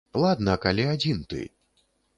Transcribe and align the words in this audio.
Ладна, 0.21 0.55
калі 0.63 0.89
адзін 0.95 1.23
ты. 1.35 1.47